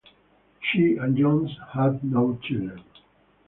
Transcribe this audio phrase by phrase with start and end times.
[0.63, 2.83] She and Jones had no children.